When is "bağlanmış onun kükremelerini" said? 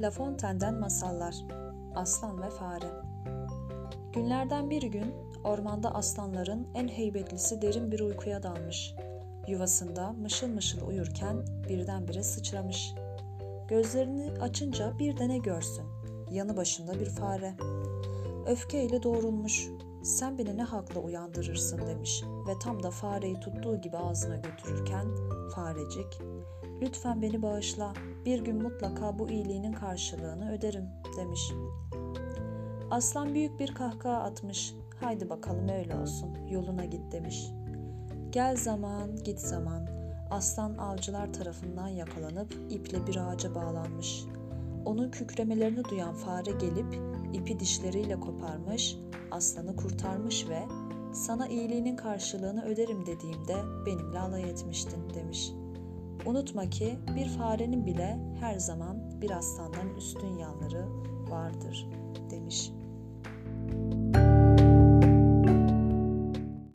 43.54-45.84